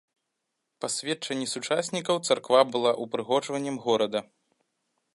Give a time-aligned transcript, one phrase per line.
[0.85, 4.19] Па сведчанні сучаснікаў, царква была упрыгожваннем горада.